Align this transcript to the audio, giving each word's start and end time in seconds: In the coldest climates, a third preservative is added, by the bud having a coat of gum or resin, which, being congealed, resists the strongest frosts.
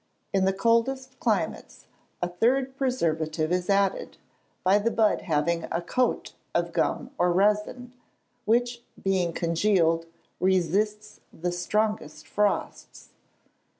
In 0.33 0.45
the 0.45 0.51
coldest 0.51 1.19
climates, 1.19 1.85
a 2.23 2.27
third 2.27 2.75
preservative 2.75 3.51
is 3.51 3.69
added, 3.69 4.17
by 4.63 4.79
the 4.79 4.89
bud 4.89 5.21
having 5.21 5.65
a 5.71 5.79
coat 5.79 6.33
of 6.55 6.73
gum 6.73 7.11
or 7.19 7.31
resin, 7.31 7.93
which, 8.45 8.81
being 8.99 9.31
congealed, 9.31 10.07
resists 10.39 11.19
the 11.31 11.51
strongest 11.51 12.27
frosts. 12.27 13.09